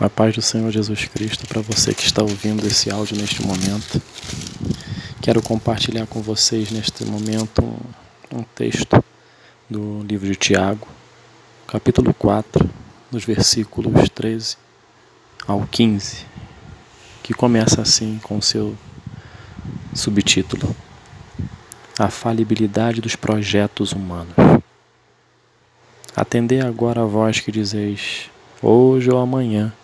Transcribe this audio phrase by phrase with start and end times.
[0.00, 4.00] A paz do Senhor Jesus Cristo para você que está ouvindo esse áudio neste momento.
[5.20, 9.02] Quero compartilhar com vocês neste momento um, um texto
[9.68, 10.86] do livro de Tiago,
[11.66, 12.70] capítulo 4,
[13.10, 14.56] dos versículos 13
[15.48, 16.24] ao 15,
[17.20, 18.76] que começa assim com seu
[19.92, 20.76] subtítulo:
[21.98, 24.36] A falibilidade dos projetos humanos.
[26.14, 28.30] Atendei agora a voz que dizeis:
[28.62, 29.74] Hoje ou amanhã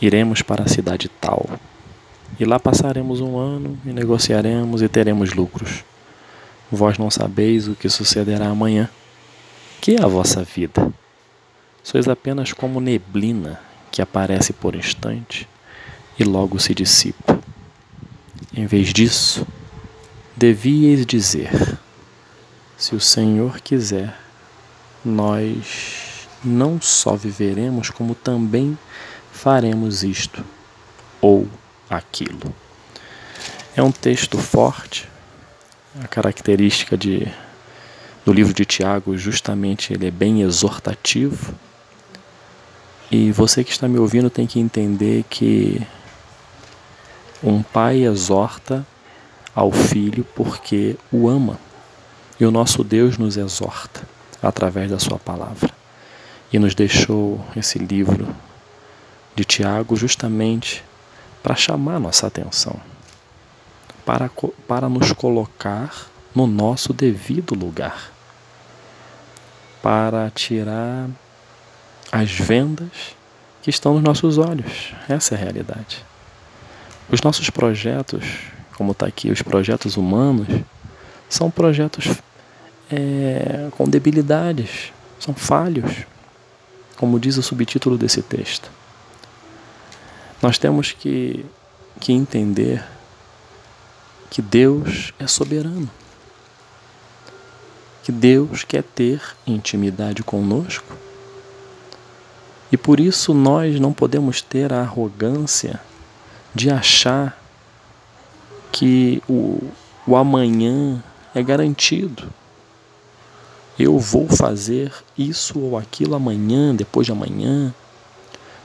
[0.00, 1.48] Iremos para a cidade tal,
[2.38, 5.84] e lá passaremos um ano e negociaremos e teremos lucros.
[6.70, 8.88] Vós não sabeis o que sucederá amanhã.
[9.80, 10.92] Que é a vossa vida?
[11.82, 13.60] Sois apenas como neblina
[13.92, 15.48] que aparece por instante
[16.18, 17.38] e logo se dissipa.
[18.52, 19.46] Em vez disso,
[20.36, 21.78] devíeis dizer:
[22.76, 24.18] Se o Senhor quiser,
[25.04, 28.76] nós não só viveremos, como também
[29.34, 30.42] faremos isto
[31.20, 31.46] ou
[31.90, 32.54] aquilo.
[33.76, 35.08] É um texto forte.
[36.02, 37.30] A característica de,
[38.24, 41.54] do livro de Tiago, justamente, ele é bem exortativo.
[43.10, 45.84] E você que está me ouvindo tem que entender que
[47.42, 48.86] um pai exorta
[49.54, 51.58] ao filho porque o ama.
[52.40, 54.02] E o nosso Deus nos exorta
[54.42, 55.70] através da sua palavra.
[56.52, 58.34] E nos deixou esse livro
[59.34, 60.84] de Tiago justamente
[61.42, 62.80] para chamar nossa atenção,
[64.04, 64.30] para,
[64.66, 68.10] para nos colocar no nosso devido lugar,
[69.82, 71.08] para tirar
[72.10, 73.14] as vendas
[73.62, 74.92] que estão nos nossos olhos.
[75.08, 76.04] Essa é a realidade.
[77.10, 78.24] Os nossos projetos,
[78.76, 80.46] como está aqui, os projetos humanos,
[81.28, 82.08] são projetos
[82.90, 86.04] é, com debilidades, são falhos,
[86.96, 88.70] como diz o subtítulo desse texto.
[90.44, 91.42] Nós temos que,
[91.98, 92.84] que entender
[94.28, 95.88] que Deus é soberano,
[98.02, 100.94] que Deus quer ter intimidade conosco
[102.70, 105.80] e por isso nós não podemos ter a arrogância
[106.54, 107.42] de achar
[108.70, 109.66] que o,
[110.06, 111.02] o amanhã
[111.34, 112.30] é garantido.
[113.78, 117.74] Eu vou fazer isso ou aquilo amanhã, depois de amanhã.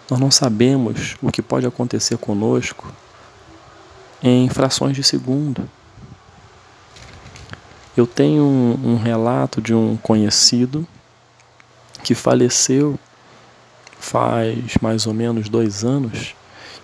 [0.10, 2.92] Nós não sabemos o que pode acontecer conosco
[4.22, 5.70] em frações de segundo.
[7.96, 10.88] Eu tenho um, um relato de um conhecido
[12.04, 12.98] que faleceu
[14.00, 16.34] faz mais ou menos dois anos,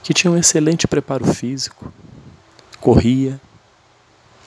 [0.04, 1.92] que tinha um excelente preparo físico,
[2.80, 3.40] corria,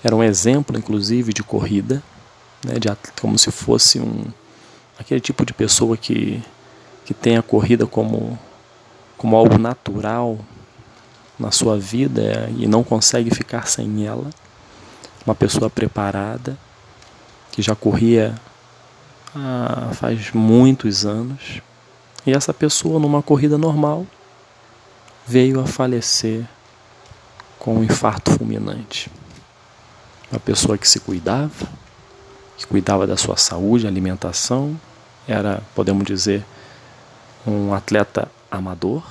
[0.04, 2.02] era um exemplo, inclusive, de corrida,
[2.64, 2.88] né, de,
[3.20, 4.24] como se fosse um
[4.98, 6.42] aquele tipo de pessoa que,
[7.04, 8.38] que tem a corrida como
[9.18, 10.38] como algo natural
[11.38, 14.30] na sua vida e não consegue ficar sem ela.
[15.26, 16.56] Uma pessoa preparada,
[17.52, 18.34] que já corria
[19.34, 21.60] há, faz muitos anos,
[22.24, 24.06] e essa pessoa, numa corrida normal,
[25.26, 26.46] veio a falecer
[27.58, 29.10] com um infarto fulminante.
[30.30, 31.66] Uma pessoa que se cuidava,
[32.56, 34.78] que cuidava da sua saúde, alimentação,
[35.26, 36.44] era, podemos dizer,
[37.46, 39.02] um atleta amador,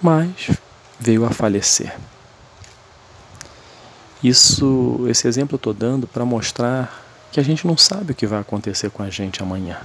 [0.00, 0.50] mas
[0.98, 1.96] veio a falecer.
[4.22, 8.26] Isso, esse exemplo eu estou dando para mostrar que a gente não sabe o que
[8.26, 9.78] vai acontecer com a gente amanhã,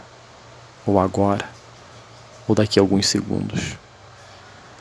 [0.86, 1.50] ou agora,
[2.48, 3.78] ou daqui a alguns segundos.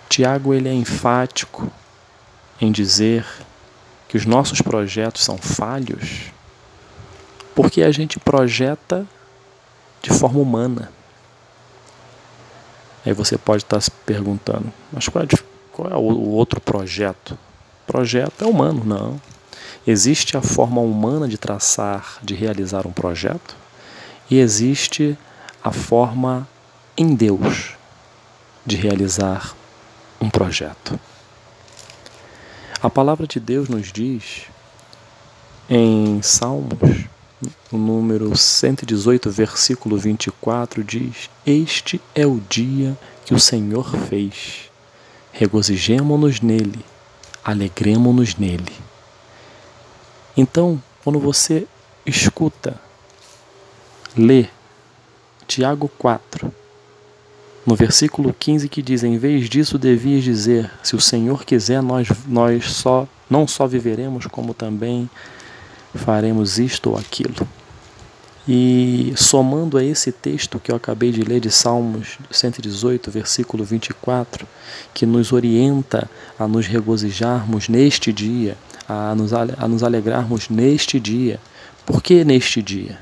[0.08, 1.70] Tiago ele é enfático
[2.60, 3.26] em dizer
[4.08, 6.32] que os nossos projetos são falhos
[7.58, 9.04] porque a gente projeta
[10.00, 10.92] de forma humana.
[13.04, 15.28] Aí você pode estar se perguntando, mas qual é,
[15.72, 17.38] qual é o outro projeto?
[17.86, 19.20] Projeto é humano, não.
[19.86, 23.56] Existe a forma humana de traçar, de realizar um projeto,
[24.30, 25.16] e existe
[25.64, 26.46] a forma
[26.96, 27.74] em Deus
[28.66, 29.54] de realizar
[30.20, 31.00] um projeto.
[32.82, 34.42] A palavra de Deus nos diz
[35.70, 37.06] em Salmos
[37.70, 44.70] o número 118, versículo 24 diz: Este é o dia que o Senhor fez.
[45.32, 46.84] Regozijemo-nos nele,
[47.44, 48.72] alegremo-nos nele.
[50.36, 51.66] Então, quando você
[52.04, 52.80] escuta,
[54.16, 54.46] lê
[55.46, 56.52] Tiago 4,
[57.64, 62.08] no versículo 15 que diz: Em vez disso, devias dizer: Se o Senhor quiser, nós,
[62.26, 65.08] nós só não só viveremos, como também
[65.94, 67.48] faremos isto ou aquilo.
[68.50, 74.46] E somando a esse texto que eu acabei de ler de Salmos 118, versículo 24,
[74.94, 76.08] que nos orienta
[76.38, 78.56] a nos regozijarmos neste dia,
[78.88, 81.38] a nos, a nos alegrarmos neste dia.
[81.84, 82.98] Por que neste dia?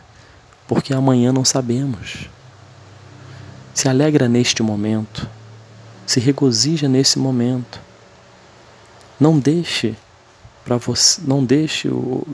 [0.66, 2.28] Porque amanhã não sabemos.
[3.72, 5.28] Se alegra neste momento,
[6.04, 7.78] se regozija nesse momento.
[9.20, 9.94] Não deixe
[10.66, 11.88] para você, não deixe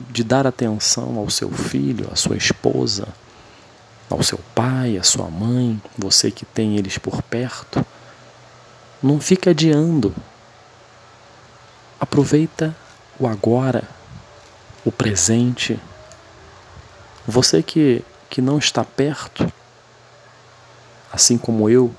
[0.09, 3.07] de dar atenção ao seu filho, à sua esposa,
[4.09, 7.85] ao seu pai, à sua mãe, você que tem eles por perto.
[9.03, 10.15] Não fique adiando.
[11.99, 12.75] Aproveita
[13.19, 13.83] o agora,
[14.83, 15.79] o presente.
[17.27, 19.47] Você que, que não está perto,
[21.11, 21.93] assim como eu,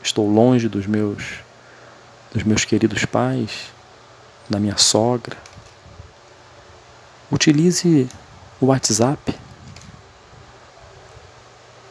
[0.00, 1.44] estou longe dos meus
[2.32, 3.72] dos meus queridos pais,
[4.48, 5.36] da minha sogra,
[7.30, 8.08] Utilize
[8.60, 9.34] o WhatsApp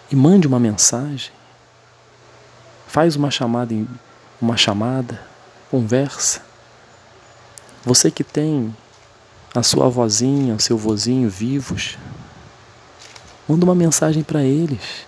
[0.10, 1.32] e mande uma mensagem.
[2.88, 3.76] Faz uma chamada,
[4.42, 5.22] uma chamada,
[5.70, 6.42] conversa.
[7.84, 8.74] Você que tem
[9.54, 11.98] a sua avózinha, o seu vozinho vivos,
[13.46, 15.06] manda uma mensagem para eles.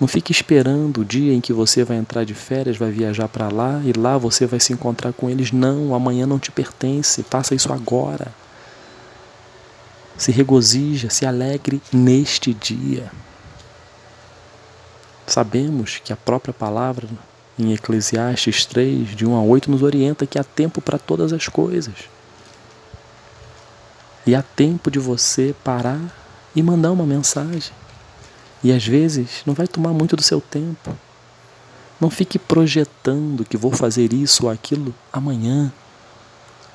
[0.00, 3.48] Não fique esperando o dia em que você vai entrar de férias, vai viajar para
[3.48, 5.52] lá e lá você vai se encontrar com eles.
[5.52, 7.22] Não, amanhã não te pertence.
[7.24, 8.32] Faça isso agora
[10.20, 13.10] se regozija, se alegre neste dia.
[15.26, 17.08] Sabemos que a própria palavra
[17.58, 21.48] em Eclesiastes 3, de 1 a 8, nos orienta que há tempo para todas as
[21.48, 21.94] coisas.
[24.26, 26.14] E há tempo de você parar
[26.54, 27.72] e mandar uma mensagem.
[28.62, 30.94] E às vezes não vai tomar muito do seu tempo.
[31.98, 35.72] Não fique projetando que vou fazer isso ou aquilo amanhã.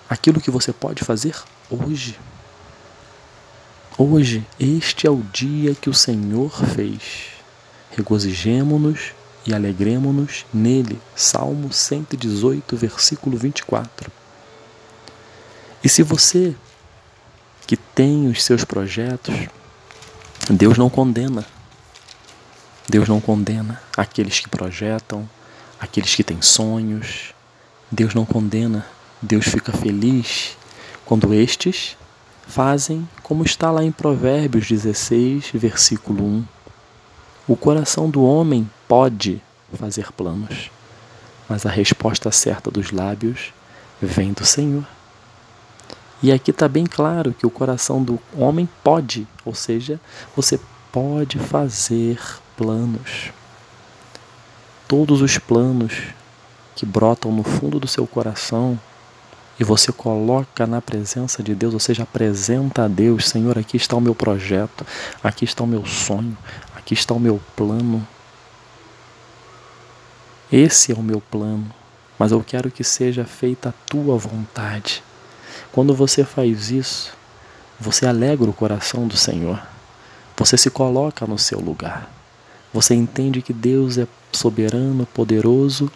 [0.09, 1.36] Aquilo que você pode fazer
[1.69, 2.18] hoje.
[3.97, 7.27] Hoje, este é o dia que o Senhor fez.
[7.95, 9.13] Regozijemo-nos
[9.47, 11.00] e alegremo-nos nele.
[11.15, 14.12] Salmo 118, versículo 24.
[15.81, 16.53] E se você
[17.65, 19.33] que tem os seus projetos,
[20.50, 21.45] Deus não condena.
[22.89, 25.27] Deus não condena aqueles que projetam,
[25.80, 27.33] aqueles que têm sonhos.
[27.89, 28.86] Deus não condena.
[29.21, 30.57] Deus fica feliz
[31.06, 31.95] quando estes
[32.47, 36.45] fazem como está lá em Provérbios 16, versículo 1.
[37.47, 39.42] O coração do homem pode
[39.74, 40.71] fazer planos,
[41.47, 43.53] mas a resposta certa dos lábios
[44.01, 44.86] vem do Senhor.
[46.24, 50.00] E aqui está bem claro que o coração do homem pode, ou seja,
[50.36, 50.59] você
[50.92, 52.19] pode fazer
[52.56, 53.31] planos.
[54.88, 55.94] Todos os planos
[56.75, 58.80] que brotam no fundo do seu coração
[59.60, 63.96] e você coloca na presença de Deus, ou seja, apresenta a Deus: Senhor, aqui está
[63.96, 64.86] o meu projeto,
[65.24, 66.38] aqui está o meu sonho,
[66.75, 68.06] aqui está o meu plano.
[70.52, 71.72] Esse é o meu plano,
[72.19, 75.04] mas eu quero que seja feita a tua vontade.
[75.72, 77.13] Quando você faz isso,
[77.80, 79.62] você alegra o coração do Senhor.
[80.38, 82.10] Você se coloca no seu lugar.
[82.74, 85.90] Você entende que Deus é soberano, poderoso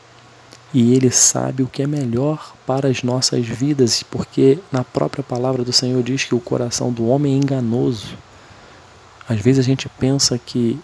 [0.74, 5.64] e Ele sabe o que é melhor para as nossas vidas, porque na própria palavra
[5.64, 8.16] do Senhor diz que o coração do homem é enganoso.
[9.28, 10.80] Às vezes a gente pensa que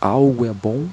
[0.00, 0.86] algo é bom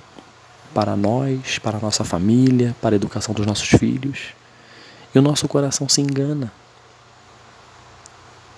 [0.73, 4.33] para nós, para a nossa família, para a educação dos nossos filhos,
[5.13, 6.51] e o nosso coração se engana.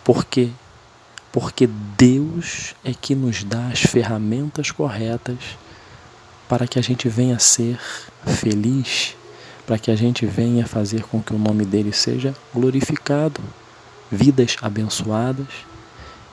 [0.03, 0.49] Por quê?
[1.31, 1.67] Porque
[1.97, 5.37] Deus é que nos dá as ferramentas corretas
[6.49, 7.79] para que a gente venha a ser
[8.25, 9.15] feliz
[9.71, 13.39] para que a gente venha fazer com que o nome dele seja glorificado,
[14.11, 15.47] vidas abençoadas.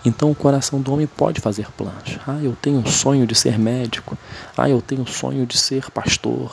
[0.04, 2.18] Então o coração do homem pode fazer planos.
[2.26, 4.18] Ah, eu tenho um sonho de ser médico.
[4.56, 6.50] Ah, eu tenho um sonho de ser pastor.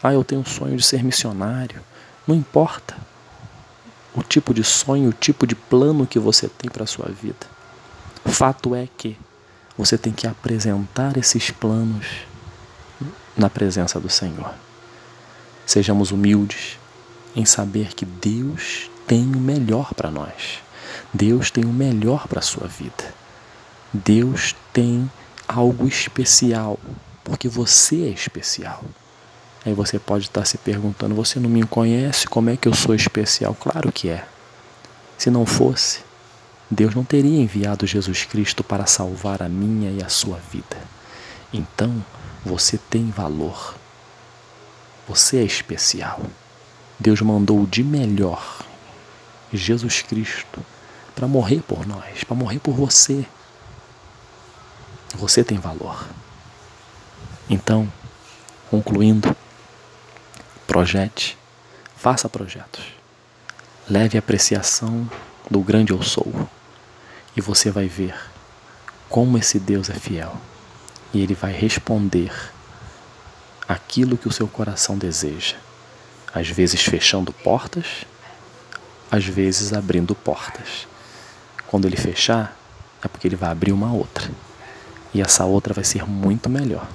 [0.00, 1.80] Ah, eu tenho um sonho de ser missionário.
[2.24, 2.96] Não importa
[4.14, 7.48] o tipo de sonho, o tipo de plano que você tem para a sua vida.
[8.24, 9.18] Fato é que
[9.76, 12.06] você tem que apresentar esses planos
[13.36, 14.67] na presença do Senhor.
[15.68, 16.78] Sejamos humildes
[17.36, 20.60] em saber que Deus tem o melhor para nós.
[21.12, 23.14] Deus tem o melhor para a sua vida.
[23.92, 25.10] Deus tem
[25.46, 26.78] algo especial,
[27.22, 28.82] porque você é especial.
[29.62, 32.26] Aí você pode estar se perguntando: você não me conhece?
[32.26, 33.54] Como é que eu sou especial?
[33.54, 34.24] Claro que é.
[35.18, 36.00] Se não fosse,
[36.70, 40.78] Deus não teria enviado Jesus Cristo para salvar a minha e a sua vida.
[41.52, 42.02] Então,
[42.42, 43.77] você tem valor.
[45.08, 46.20] Você é especial.
[47.00, 48.58] Deus mandou de melhor,
[49.50, 50.62] Jesus Cristo,
[51.14, 53.24] para morrer por nós, para morrer por você.
[55.14, 56.06] Você tem valor.
[57.48, 57.90] Então,
[58.70, 59.34] concluindo,
[60.66, 61.38] projete,
[61.96, 62.84] faça projetos.
[63.88, 65.10] Leve a apreciação
[65.50, 66.48] do grande eu sou.
[67.34, 68.14] E você vai ver
[69.08, 70.36] como esse Deus é fiel.
[71.14, 72.30] E ele vai responder
[73.68, 75.56] aquilo que o seu coração deseja.
[76.32, 78.06] Às vezes fechando portas,
[79.10, 80.86] às vezes abrindo portas.
[81.66, 82.56] Quando ele fechar,
[83.02, 84.30] é porque ele vai abrir uma outra.
[85.12, 86.88] E essa outra vai ser muito melhor.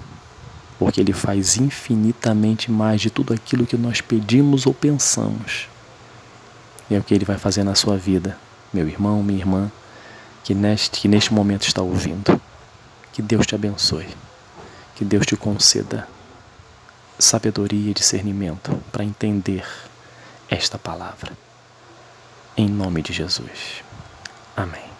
[0.79, 5.67] Porque ele faz infinitamente mais de tudo aquilo que nós pedimos ou pensamos.
[6.89, 8.37] E é o que ele vai fazer na sua vida,
[8.73, 9.71] meu irmão, minha irmã,
[10.43, 12.41] que neste, que neste momento está ouvindo.
[13.13, 14.07] Que Deus te abençoe.
[14.95, 16.07] Que Deus te conceda
[17.19, 19.65] sabedoria e discernimento para entender
[20.49, 21.31] esta palavra.
[22.55, 23.83] Em nome de Jesus.
[24.55, 24.92] Amém.